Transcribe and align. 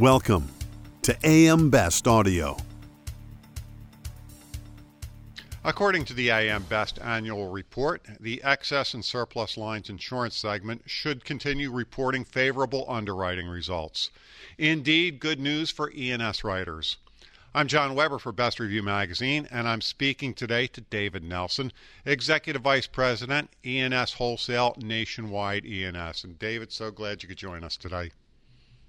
Welcome 0.00 0.48
to 1.02 1.16
AM 1.22 1.70
Best 1.70 2.08
Audio. 2.08 2.56
According 5.62 6.04
to 6.06 6.14
the 6.14 6.30
AM 6.30 6.64
Best 6.64 6.98
annual 6.98 7.48
report, 7.48 8.02
the 8.18 8.42
excess 8.42 8.94
and 8.94 9.04
surplus 9.04 9.56
lines 9.56 9.88
insurance 9.88 10.34
segment 10.34 10.82
should 10.86 11.24
continue 11.24 11.70
reporting 11.70 12.24
favorable 12.24 12.84
underwriting 12.88 13.46
results. 13.46 14.10
Indeed, 14.58 15.20
good 15.20 15.38
news 15.38 15.70
for 15.70 15.92
E&S 15.92 16.42
writers. 16.42 16.96
I'm 17.54 17.68
John 17.68 17.94
Weber 17.94 18.18
for 18.18 18.32
Best 18.32 18.58
Review 18.58 18.82
Magazine, 18.82 19.46
and 19.52 19.68
I'm 19.68 19.80
speaking 19.80 20.34
today 20.34 20.66
to 20.66 20.80
David 20.80 21.22
Nelson, 21.22 21.70
Executive 22.04 22.62
Vice 22.62 22.88
President, 22.88 23.48
E&S 23.64 24.14
Wholesale 24.14 24.74
Nationwide 24.76 25.64
E&S. 25.64 26.24
And 26.24 26.36
David, 26.36 26.72
so 26.72 26.90
glad 26.90 27.22
you 27.22 27.28
could 27.28 27.38
join 27.38 27.62
us 27.62 27.76
today. 27.76 28.10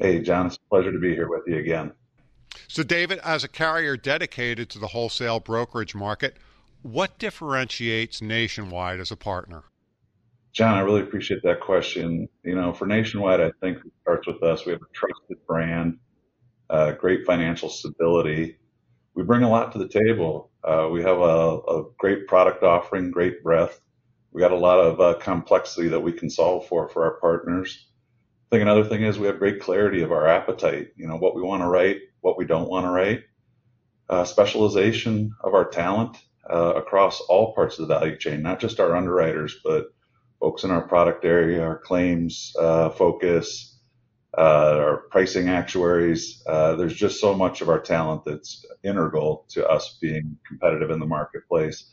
Hey, 0.00 0.20
John, 0.20 0.46
it's 0.46 0.56
a 0.56 0.68
pleasure 0.70 0.92
to 0.92 0.98
be 0.98 1.14
here 1.14 1.28
with 1.28 1.42
you 1.46 1.58
again. 1.58 1.92
So, 2.68 2.82
David, 2.82 3.18
as 3.18 3.44
a 3.44 3.48
carrier 3.48 3.98
dedicated 3.98 4.70
to 4.70 4.78
the 4.78 4.88
wholesale 4.88 5.40
brokerage 5.40 5.94
market, 5.94 6.38
what 6.80 7.18
differentiates 7.18 8.22
Nationwide 8.22 8.98
as 8.98 9.10
a 9.10 9.16
partner? 9.16 9.64
John, 10.52 10.74
I 10.74 10.80
really 10.80 11.02
appreciate 11.02 11.42
that 11.42 11.60
question. 11.60 12.30
You 12.42 12.54
know, 12.54 12.72
for 12.72 12.86
Nationwide, 12.86 13.42
I 13.42 13.52
think 13.60 13.78
it 13.78 13.92
starts 14.00 14.26
with 14.26 14.42
us. 14.42 14.64
We 14.64 14.72
have 14.72 14.80
a 14.80 14.92
trusted 14.94 15.46
brand, 15.46 15.98
uh, 16.70 16.92
great 16.92 17.26
financial 17.26 17.68
stability. 17.68 18.56
We 19.14 19.22
bring 19.22 19.42
a 19.42 19.50
lot 19.50 19.70
to 19.72 19.78
the 19.78 19.88
table. 19.88 20.50
Uh, 20.64 20.88
we 20.90 21.02
have 21.02 21.18
a, 21.18 21.58
a, 21.58 21.84
great 21.98 22.26
product 22.26 22.62
offering, 22.62 23.10
great 23.10 23.42
breadth. 23.42 23.80
We 24.32 24.40
got 24.40 24.52
a 24.52 24.56
lot 24.56 24.78
of 24.78 25.00
uh, 25.00 25.18
complexity 25.18 25.88
that 25.88 26.00
we 26.00 26.12
can 26.12 26.30
solve 26.30 26.66
for 26.66 26.88
for 26.88 27.04
our 27.04 27.20
partners. 27.20 27.89
I 28.50 28.56
think 28.56 28.62
another 28.62 28.84
thing 28.84 29.04
is 29.04 29.16
we 29.16 29.28
have 29.28 29.38
great 29.38 29.60
clarity 29.60 30.02
of 30.02 30.10
our 30.10 30.26
appetite, 30.26 30.88
you 30.96 31.06
know, 31.06 31.16
what 31.16 31.36
we 31.36 31.42
want 31.42 31.62
to 31.62 31.68
write, 31.68 31.98
what 32.20 32.36
we 32.36 32.44
don't 32.44 32.68
want 32.68 32.84
to 32.84 32.90
write, 32.90 33.22
uh, 34.08 34.24
specialization 34.24 35.32
of 35.44 35.54
our 35.54 35.66
talent 35.66 36.16
uh, 36.52 36.72
across 36.74 37.20
all 37.20 37.54
parts 37.54 37.78
of 37.78 37.86
the 37.86 37.94
value 37.94 38.16
chain, 38.16 38.42
not 38.42 38.58
just 38.58 38.80
our 38.80 38.96
underwriters, 38.96 39.60
but 39.62 39.94
folks 40.40 40.64
in 40.64 40.72
our 40.72 40.82
product 40.82 41.24
area, 41.24 41.62
our 41.62 41.78
claims 41.78 42.52
uh, 42.58 42.90
focus, 42.90 43.78
uh, 44.36 44.40
our 44.80 44.96
pricing 45.12 45.48
actuaries. 45.48 46.42
Uh, 46.44 46.74
there's 46.74 46.96
just 46.96 47.20
so 47.20 47.32
much 47.32 47.60
of 47.60 47.68
our 47.68 47.78
talent 47.78 48.24
that's 48.24 48.66
integral 48.82 49.46
to 49.50 49.64
us 49.68 49.96
being 50.00 50.36
competitive 50.44 50.90
in 50.90 50.98
the 50.98 51.06
marketplace. 51.06 51.88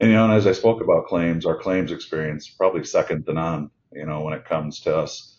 And, 0.00 0.10
you 0.10 0.16
know, 0.16 0.24
and 0.24 0.34
as 0.34 0.48
I 0.48 0.52
spoke 0.52 0.82
about 0.82 1.06
claims, 1.06 1.46
our 1.46 1.56
claims 1.56 1.92
experience 1.92 2.48
probably 2.48 2.82
second 2.82 3.26
to 3.26 3.32
none, 3.32 3.70
you 3.92 4.06
know, 4.06 4.22
when 4.22 4.34
it 4.34 4.44
comes 4.44 4.80
to 4.80 4.96
us 4.96 5.33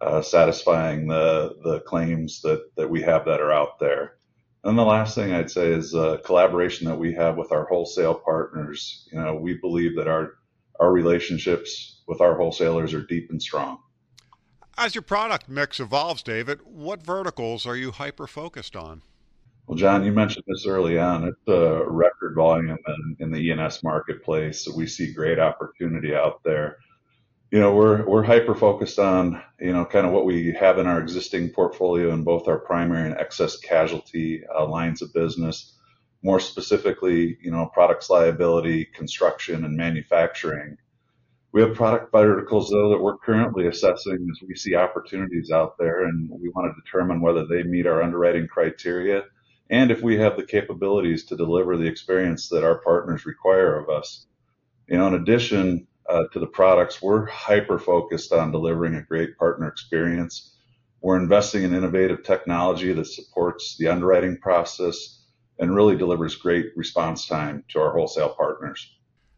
uh, 0.00 0.22
satisfying 0.22 1.06
the 1.06 1.56
the 1.62 1.80
claims 1.80 2.40
that 2.42 2.74
that 2.76 2.88
we 2.88 3.02
have 3.02 3.24
that 3.26 3.40
are 3.40 3.52
out 3.52 3.78
there. 3.78 4.16
And 4.62 4.76
the 4.76 4.84
last 4.84 5.14
thing 5.14 5.32
I'd 5.32 5.50
say 5.50 5.68
is 5.72 5.94
uh, 5.94 6.18
collaboration 6.24 6.86
that 6.86 6.98
we 6.98 7.14
have 7.14 7.36
with 7.36 7.50
our 7.50 7.66
wholesale 7.66 8.14
partners. 8.14 9.08
You 9.12 9.20
know, 9.20 9.34
we 9.34 9.54
believe 9.54 9.96
that 9.96 10.08
our 10.08 10.34
our 10.78 10.92
relationships 10.92 12.02
with 12.06 12.20
our 12.20 12.36
wholesalers 12.36 12.94
are 12.94 13.04
deep 13.06 13.30
and 13.30 13.42
strong. 13.42 13.78
As 14.78 14.94
your 14.94 15.02
product 15.02 15.48
mix 15.48 15.78
evolves, 15.78 16.22
David, 16.22 16.60
what 16.64 17.02
verticals 17.02 17.66
are 17.66 17.76
you 17.76 17.90
hyper 17.90 18.26
focused 18.26 18.76
on? 18.76 19.02
Well, 19.66 19.76
John, 19.76 20.04
you 20.04 20.10
mentioned 20.10 20.44
this 20.48 20.66
early 20.66 20.98
on. 20.98 21.24
It's 21.24 21.48
a 21.48 21.84
record 21.86 22.34
volume 22.34 22.78
in, 22.88 23.16
in 23.20 23.30
the 23.30 23.38
E&S 23.38 23.84
marketplace. 23.84 24.64
So 24.64 24.74
we 24.74 24.86
see 24.86 25.12
great 25.12 25.38
opportunity 25.38 26.14
out 26.14 26.42
there 26.44 26.78
you 27.50 27.58
know, 27.58 27.74
we're 27.74 28.04
we're 28.06 28.22
hyper 28.22 28.54
focused 28.54 28.98
on 28.98 29.42
you 29.60 29.72
know 29.72 29.84
kind 29.84 30.06
of 30.06 30.12
what 30.12 30.24
we 30.24 30.52
have 30.52 30.78
in 30.78 30.86
our 30.86 31.00
existing 31.00 31.50
portfolio 31.50 32.12
in 32.12 32.22
both 32.22 32.46
our 32.46 32.58
primary 32.58 33.10
and 33.10 33.18
excess 33.18 33.56
casualty 33.58 34.42
uh, 34.54 34.66
lines 34.66 35.02
of 35.02 35.12
business. 35.12 35.76
More 36.22 36.38
specifically, 36.38 37.38
you 37.40 37.50
know, 37.50 37.70
products 37.72 38.10
liability, 38.10 38.84
construction, 38.84 39.64
and 39.64 39.76
manufacturing. 39.76 40.76
We 41.52 41.62
have 41.62 41.74
product 41.74 42.12
verticals 42.12 42.70
though 42.70 42.90
that 42.90 43.00
we're 43.00 43.18
currently 43.18 43.66
assessing 43.66 44.28
as 44.30 44.46
we 44.46 44.54
see 44.54 44.76
opportunities 44.76 45.50
out 45.50 45.76
there, 45.78 46.04
and 46.04 46.30
we 46.30 46.50
want 46.50 46.72
to 46.72 46.80
determine 46.82 47.20
whether 47.20 47.46
they 47.46 47.64
meet 47.64 47.86
our 47.86 48.02
underwriting 48.02 48.46
criteria 48.46 49.24
and 49.70 49.92
if 49.92 50.02
we 50.02 50.18
have 50.18 50.36
the 50.36 50.44
capabilities 50.44 51.24
to 51.24 51.36
deliver 51.36 51.76
the 51.76 51.86
experience 51.86 52.48
that 52.48 52.64
our 52.64 52.80
partners 52.80 53.24
require 53.24 53.78
of 53.78 53.88
us. 53.88 54.26
You 54.88 54.98
know, 54.98 55.06
in 55.06 55.14
addition, 55.14 55.86
uh, 56.10 56.24
to 56.32 56.40
the 56.40 56.46
products, 56.46 57.00
we're 57.00 57.26
hyper 57.26 57.78
focused 57.78 58.32
on 58.32 58.50
delivering 58.50 58.96
a 58.96 59.02
great 59.02 59.38
partner 59.38 59.68
experience. 59.68 60.56
We're 61.00 61.18
investing 61.18 61.62
in 61.62 61.74
innovative 61.74 62.24
technology 62.24 62.92
that 62.92 63.06
supports 63.06 63.76
the 63.78 63.88
underwriting 63.88 64.38
process 64.38 65.22
and 65.58 65.74
really 65.74 65.96
delivers 65.96 66.34
great 66.34 66.66
response 66.76 67.26
time 67.26 67.64
to 67.68 67.80
our 67.80 67.92
wholesale 67.92 68.30
partners. 68.30 68.94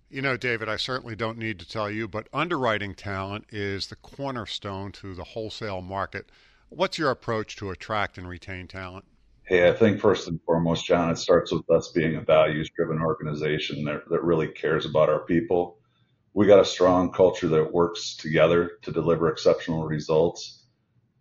You 0.09 0.22
know, 0.22 0.37
David, 0.37 0.69
I 0.69 0.77
certainly 0.77 1.16
don't 1.16 1.38
need 1.38 1.59
to 1.60 1.69
tell 1.69 1.91
you, 1.91 2.09
but 2.09 2.28
underwriting 2.33 2.94
talent 2.94 3.47
is 3.50 3.89
the 3.89 3.97
cornerstone 3.97 4.93
to 4.93 5.15
the 5.15 5.25
wholesale 5.25 5.83
market. 5.83 6.31
What's 6.69 6.99
your 6.99 7.10
approach 7.10 7.56
to 7.56 7.71
attract 7.71 8.19
and 8.19 8.28
retain 8.28 8.66
talent? 8.66 9.04
Hey, 9.44 9.69
I 9.69 9.72
think 9.72 10.00
first 10.00 10.28
and 10.28 10.41
foremost, 10.43 10.87
John, 10.87 11.10
it 11.10 11.19
starts 11.19 11.53
with 11.53 11.69
us 11.71 11.93
being 11.94 12.16
a 12.16 12.21
values 12.21 12.71
driven 12.75 13.00
organization 13.00 13.84
that, 13.84 14.09
that 14.09 14.22
really 14.22 14.49
cares 14.49 14.87
about 14.87 15.09
our 15.09 15.21
people 15.21 15.78
we 16.34 16.47
got 16.47 16.60
a 16.60 16.65
strong 16.65 17.12
culture 17.12 17.48
that 17.48 17.72
works 17.72 18.16
together 18.16 18.72
to 18.82 18.93
deliver 18.93 19.28
exceptional 19.28 19.84
results. 19.84 20.65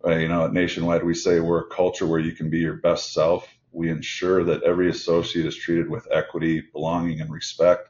Uh, 0.04 0.16
you 0.16 0.28
know, 0.28 0.46
at 0.46 0.52
Nationwide, 0.52 1.04
we 1.04 1.14
say 1.14 1.38
we're 1.38 1.60
a 1.60 1.70
culture 1.70 2.06
where 2.06 2.20
you 2.20 2.32
can 2.32 2.50
be 2.50 2.58
your 2.58 2.76
best 2.76 3.12
self. 3.12 3.46
We 3.72 3.90
ensure 3.90 4.44
that 4.44 4.62
every 4.62 4.90
associate 4.90 5.46
is 5.46 5.56
treated 5.56 5.88
with 5.88 6.08
equity, 6.10 6.62
belonging, 6.72 7.20
and 7.20 7.30
respect. 7.30 7.88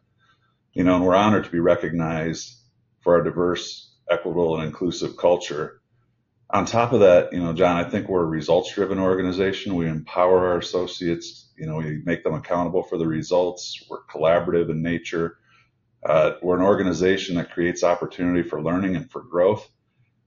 You 0.72 0.84
know, 0.84 0.96
and 0.96 1.04
we're 1.04 1.14
honored 1.14 1.44
to 1.44 1.50
be 1.50 1.60
recognized 1.60 2.54
for 3.00 3.16
our 3.16 3.22
diverse, 3.22 3.92
equitable, 4.10 4.56
and 4.56 4.64
inclusive 4.64 5.16
culture. 5.16 5.80
On 6.50 6.66
top 6.66 6.92
of 6.92 7.00
that, 7.00 7.32
you 7.32 7.40
know, 7.40 7.52
John, 7.52 7.76
I 7.76 7.88
think 7.88 8.08
we're 8.08 8.22
a 8.22 8.26
results 8.26 8.74
driven 8.74 8.98
organization. 8.98 9.74
We 9.74 9.88
empower 9.88 10.48
our 10.48 10.58
associates, 10.58 11.50
you 11.56 11.66
know, 11.66 11.76
we 11.76 12.02
make 12.04 12.24
them 12.24 12.34
accountable 12.34 12.82
for 12.82 12.98
the 12.98 13.06
results. 13.06 13.82
We're 13.88 14.04
collaborative 14.04 14.70
in 14.70 14.82
nature 14.82 15.38
uh, 16.04 16.32
we're 16.42 16.56
an 16.56 16.62
organization 16.62 17.36
that 17.36 17.52
creates 17.52 17.84
opportunity 17.84 18.42
for 18.48 18.62
learning 18.62 18.96
and 18.96 19.10
for 19.10 19.22
growth. 19.22 19.68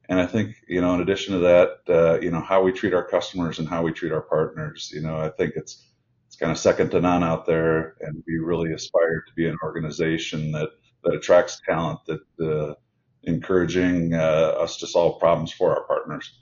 And 0.08 0.20
I 0.20 0.26
think, 0.26 0.56
you 0.68 0.82
know, 0.82 0.94
in 0.94 1.02
addition 1.02 1.34
to 1.34 1.40
that, 1.40 1.80
uh, 1.90 2.20
you 2.22 2.32
know, 2.32 2.40
how 2.40 2.62
we 2.62 2.72
treat 2.72 2.94
our 2.94 3.04
customers 3.04 3.60
and 3.60 3.68
how 3.68 3.82
we 3.82 3.92
treat 3.92 4.12
our 4.12 4.22
partners, 4.22 4.92
you 4.94 5.02
know, 5.02 5.18
I 5.18 5.30
think 5.30 5.54
it's 5.56 5.84
it's 6.28 6.36
kind 6.36 6.52
of 6.52 6.58
second 6.58 6.92
to 6.92 7.02
none 7.02 7.24
out 7.24 7.46
there. 7.46 7.96
And 8.02 8.24
we 8.28 8.38
really 8.38 8.74
aspire 8.74 9.24
to 9.28 9.34
be 9.36 9.48
an 9.48 9.58
organization 9.64 10.52
that 10.52 10.70
that 11.04 11.14
attracts 11.14 11.62
talent, 11.66 12.00
that 12.08 12.22
uh, 12.42 12.74
encouraging 13.24 14.14
uh, 14.14 14.56
us 14.60 14.78
to 14.78 14.88
solve 14.88 15.20
problems 15.20 15.52
for 15.52 15.76
our 15.76 15.84
partners. 15.84 16.40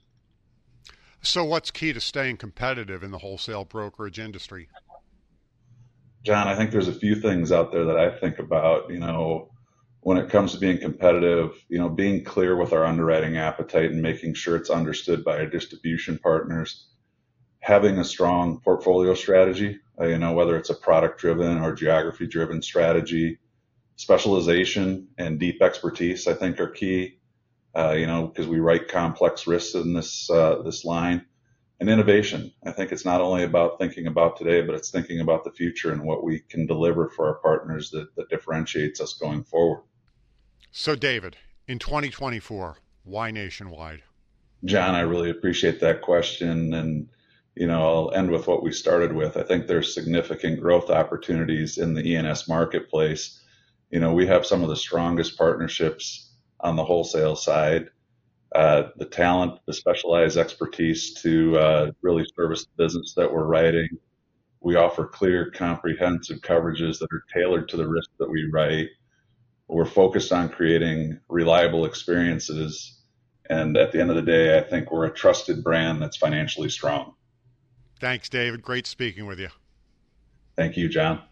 So, 1.22 1.46
what's 1.46 1.72
key 1.72 1.94
to 1.94 2.02
staying 2.02 2.38
competitive 2.38 3.02
in 3.02 3.12
the 3.12 3.20
wholesale 3.20 3.64
brokerage 3.64 4.20
industry? 4.20 4.68
John, 6.24 6.48
I 6.48 6.56
think 6.56 6.72
there's 6.72 6.88
a 6.88 6.94
few 6.94 7.16
things 7.16 7.52
out 7.52 7.72
there 7.72 7.86
that 7.86 7.98
I 7.98 8.10
think 8.10 8.40
about, 8.40 8.90
you 8.90 9.00
know, 9.00 9.52
when 10.02 10.18
it 10.18 10.30
comes 10.30 10.54
to 10.54 10.58
being 10.58 10.78
competitive, 10.78 11.52
you 11.68 11.78
know, 11.78 11.90
being 11.90 12.24
clear 12.24 12.56
with 12.56 12.72
our 12.72 12.86
underwriting 12.86 13.38
appetite 13.38 13.92
and 13.92 14.02
making 14.02 14.34
sure 14.34 14.56
it's 14.56 14.70
understood 14.70 15.24
by 15.24 15.38
our 15.38 15.46
distribution 15.46 16.18
partners, 16.18 16.88
having 17.60 18.00
a 18.00 18.06
strong 18.06 18.60
portfolio 18.62 19.14
strategy, 19.14 19.80
uh, 20.00 20.06
you 20.06 20.18
know, 20.18 20.34
whether 20.34 20.58
it's 20.58 20.70
a 20.70 20.76
product 20.76 21.20
driven 21.20 21.60
or 21.60 21.74
geography 21.74 22.28
driven 22.28 22.62
strategy, 22.62 23.40
specialization 23.98 25.08
and 25.18 25.40
deep 25.40 25.62
expertise, 25.62 26.28
I 26.28 26.34
think 26.34 26.60
are 26.60 26.68
key, 26.68 27.20
uh, 27.76 27.92
you 27.92 28.08
know, 28.08 28.28
because 28.28 28.48
we 28.48 28.60
write 28.60 28.88
complex 28.88 29.46
risks 29.46 29.76
in 29.76 29.94
this, 29.94 30.30
uh, 30.30 30.62
this 30.64 30.86
line 30.86 31.26
and 31.84 31.92
innovation. 31.92 32.50
I 32.66 32.72
think 32.72 32.94
it's 32.94 33.04
not 33.04 33.20
only 33.20 33.44
about 33.44 33.78
thinking 33.78 34.08
about 34.08 34.38
today, 34.38 34.62
but 34.62 34.74
it's 34.74 34.90
thinking 34.90 35.20
about 35.20 35.44
the 35.44 35.52
future 35.52 35.92
and 35.92 36.02
what 36.02 36.24
we 36.24 36.40
can 36.40 36.66
deliver 36.66 37.10
for 37.10 37.28
our 37.28 37.36
partners 37.36 37.92
that, 37.92 38.16
that 38.16 38.30
differentiates 38.30 39.02
us 39.02 39.16
going 39.16 39.44
forward. 39.44 39.84
So, 40.72 40.96
David, 40.96 41.36
in 41.68 41.80
2024, 41.80 42.78
why 43.04 43.32
nationwide? 43.32 44.02
John, 44.64 44.96
I 44.96 45.02
really 45.02 45.30
appreciate 45.30 45.82
that 45.82 46.02
question. 46.02 46.74
And, 46.74 47.10
you 47.54 47.68
know, 47.68 47.82
I'll 47.82 48.14
end 48.14 48.32
with 48.32 48.48
what 48.48 48.64
we 48.64 48.72
started 48.72 49.14
with. 49.14 49.36
I 49.36 49.44
think 49.44 49.68
there's 49.68 49.94
significant 49.94 50.62
growth 50.62 50.90
opportunities 50.90 51.78
in 51.78 51.94
the 51.94 52.14
E&S 52.14 52.48
marketplace. 52.48 53.42
You 53.92 54.00
know, 54.00 54.14
we 54.14 54.26
have 54.28 54.46
some 54.46 54.64
of 54.64 54.70
the 54.70 54.78
strongest 54.78 55.38
partnerships 55.38 56.32
on 56.62 56.78
the 56.78 56.86
wholesale 56.86 57.36
side 57.36 57.90
uh, 58.54 58.90
the 58.98 59.06
talent, 59.06 59.60
the 59.66 59.74
specialized 59.74 60.38
expertise 60.38 61.14
to 61.22 61.58
uh, 61.58 61.92
really 62.02 62.26
service 62.36 62.66
the 62.66 62.84
business 62.84 63.14
that 63.16 63.32
we're 63.32 63.46
writing. 63.46 63.90
We 64.60 64.76
offer 64.76 65.06
clear, 65.06 65.50
comprehensive 65.52 66.40
coverages 66.42 67.00
that 67.00 67.10
are 67.12 67.24
tailored 67.34 67.68
to 67.70 67.78
the 67.78 67.88
risk 67.88 68.10
that 68.20 68.30
we 68.30 68.50
write. 68.52 68.90
We're 69.68 69.86
focused 69.86 70.32
on 70.32 70.50
creating 70.50 71.20
reliable 71.28 71.86
experiences. 71.86 73.02
And 73.50 73.76
at 73.76 73.92
the 73.92 74.00
end 74.00 74.10
of 74.10 74.16
the 74.16 74.22
day, 74.22 74.58
I 74.58 74.62
think 74.62 74.92
we're 74.92 75.06
a 75.06 75.14
trusted 75.14 75.64
brand 75.64 76.02
that's 76.02 76.18
financially 76.18 76.70
strong. 76.70 77.16
Thanks, 78.00 78.30
David. 78.30 78.62
Great 78.62 78.86
speaking 78.86 79.26
with 79.26 79.40
you. 79.40 79.50
Thank 80.56 80.78
you, 80.78 80.88
John. 80.90 81.24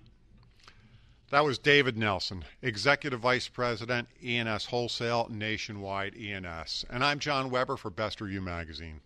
That 1.31 1.45
was 1.45 1.57
David 1.57 1.97
Nelson, 1.97 2.43
Executive 2.61 3.21
Vice 3.21 3.47
President, 3.47 4.09
E&S 4.21 4.65
Wholesale, 4.65 5.29
Nationwide 5.31 6.13
E&S. 6.17 6.83
And 6.89 7.05
I'm 7.05 7.19
John 7.19 7.49
Weber 7.49 7.77
for 7.77 7.89
Best 7.89 8.19
Review 8.19 8.41
Magazine. 8.41 8.99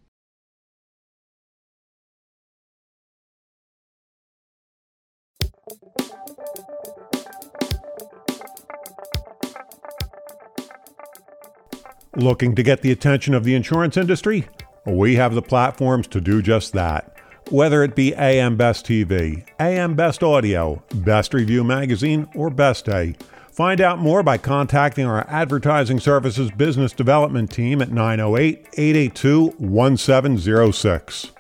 Looking 12.16 12.56
to 12.56 12.64
get 12.64 12.82
the 12.82 12.92
attention 12.92 13.36
of 13.36 13.44
the 13.44 13.54
insurance 13.54 13.98
industry? 13.98 14.48
We 14.88 15.14
have 15.18 15.36
the 15.36 15.44
platforms 15.44 16.08
to 16.08 16.20
do 16.20 16.42
just 16.42 16.74
that. 16.74 17.15
Whether 17.52 17.84
it 17.84 17.94
be 17.94 18.12
AM 18.16 18.58
Best 18.58 18.88
TV, 18.88 19.46
AM 19.60 19.94
Best 19.94 20.24
Audio, 20.24 20.82
Best 20.96 21.32
Review 21.32 21.64
Magazine, 21.64 22.28
or 22.34 22.50
Best 22.50 22.86
Day, 22.86 23.16
find 23.52 23.80
out 23.80 24.00
more 24.00 24.24
by 24.24 24.40
contacting 24.40 25.06
our 25.06 25.30
Advertising 25.30 26.00
Services 26.00 26.50
Business 26.50 26.92
Development 26.92 27.52
Team 27.52 27.84
at 27.84 27.92
908 27.92 28.68
882 28.74 29.54
1706. 29.60 31.35